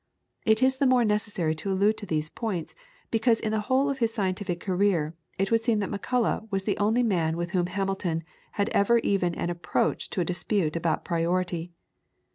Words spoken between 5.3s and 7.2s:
it would seem that Macullagh was the only